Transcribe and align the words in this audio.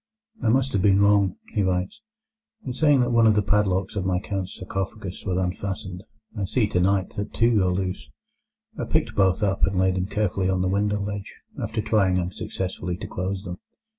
"I 0.41 0.49
must 0.49 0.73
have 0.73 0.81
been 0.81 0.99
wrong," 0.99 1.35
he 1.53 1.61
writes, 1.61 2.01
"in 2.65 2.73
saying 2.73 3.01
that 3.01 3.11
one 3.11 3.27
of 3.27 3.35
the 3.35 3.43
padlocks 3.43 3.95
of 3.95 4.03
my 4.03 4.17
Count's 4.17 4.55
sarcophagus 4.55 5.23
was 5.27 5.37
unfastened; 5.37 6.01
I 6.35 6.45
see 6.45 6.65
tonight 6.65 7.11
that 7.17 7.35
two 7.35 7.61
are 7.63 7.69
loose. 7.71 8.09
I 8.79 8.85
picked 8.85 9.13
both 9.13 9.43
up, 9.43 9.63
and 9.63 9.77
laid 9.77 9.93
them 9.97 10.07
carefully 10.07 10.49
on 10.49 10.63
the 10.63 10.69
window 10.69 10.99
ledge, 10.99 11.35
after 11.61 11.83
trying 11.83 12.17
unsuccessfully 12.19 12.97
to 12.97 13.05
close 13.05 13.43
them. 13.43 13.59